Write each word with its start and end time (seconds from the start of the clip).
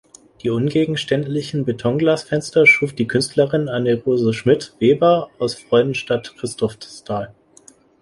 Die 0.41 0.49
ungegenständlichen 0.49 1.63
Betonglasfenster 1.63 2.65
schuf 2.65 2.91
die 2.91 3.07
Künstlerin 3.07 3.69
Annerose 3.69 4.33
Schmidt-Weber 4.33 5.29
aus 5.37 5.53
Freudenstadt-Christophstal. 5.53 7.35